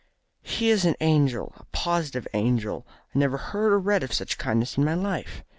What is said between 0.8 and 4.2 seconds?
an angel a positive angel. I never heard or read of